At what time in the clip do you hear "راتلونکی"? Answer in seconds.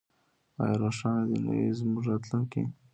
2.09-2.63